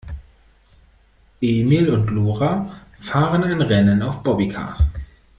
Emil 1.43 1.91
und 1.91 2.09
Lora 2.09 2.71
fahren 3.01 3.43
ein 3.43 3.61
Rennen 3.61 4.01
auf 4.01 4.23
Bobbycars. 4.23 4.87